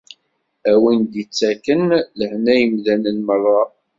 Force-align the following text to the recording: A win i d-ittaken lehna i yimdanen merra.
A 0.71 0.73
win 0.81 0.99
i 1.03 1.07
d-ittaken 1.11 1.83
lehna 2.17 2.53
i 2.55 2.59
yimdanen 2.61 3.17
merra. 3.27 3.61